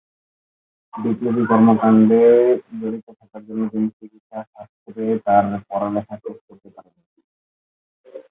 [0.93, 2.21] বিপ্লবী কর্মকাণ্ডে
[2.79, 7.21] জড়িত থাকার জন্য তিনি চিকিৎসা শাস্ত্রে তার পড়ালেখা শেষ করতে পারেননি।